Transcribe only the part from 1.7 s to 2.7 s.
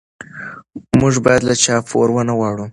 پور ونه غواړو.